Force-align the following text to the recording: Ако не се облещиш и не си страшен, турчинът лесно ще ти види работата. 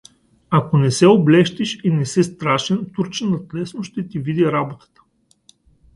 Ако 0.49 0.77
не 0.77 0.89
се 0.91 1.05
облещиш 1.07 1.79
и 1.83 1.89
не 1.89 2.05
си 2.05 2.23
страшен, 2.23 2.85
турчинът 2.95 3.53
лесно 3.53 3.83
ще 3.83 4.07
ти 4.07 4.19
види 4.19 4.45
работата. 4.45 5.01